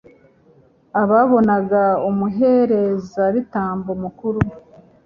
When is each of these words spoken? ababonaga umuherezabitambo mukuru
ababonaga 1.01 1.83
umuherezabitambo 2.09 3.91
mukuru 4.01 4.39